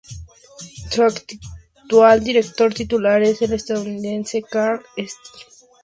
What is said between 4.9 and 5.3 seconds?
St.